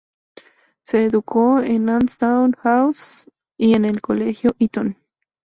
Se 0.81 1.05
educó 1.05 1.59
en 1.59 1.87
Ashdown 1.89 2.53
House 2.53 3.29
y 3.55 3.75
en 3.75 3.85
el 3.85 4.01
Colegio 4.01 4.55
Eton. 4.57 4.97